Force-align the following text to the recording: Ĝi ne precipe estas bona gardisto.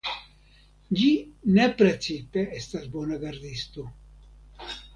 Ĝi 1.01 1.09
ne 1.59 1.67
precipe 1.81 2.47
estas 2.63 2.89
bona 2.99 3.21
gardisto. 3.27 3.87